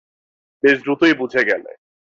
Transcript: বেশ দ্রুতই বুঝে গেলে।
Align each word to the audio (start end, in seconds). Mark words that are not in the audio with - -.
বেশ 0.63 0.77
দ্রুতই 0.81 1.13
বুঝে 1.13 1.41
গেলে। 1.43 1.71